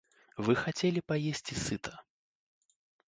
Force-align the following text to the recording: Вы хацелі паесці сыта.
Вы 0.47 0.53
хацелі 0.61 1.03
паесці 1.13 1.59
сыта. 1.67 1.91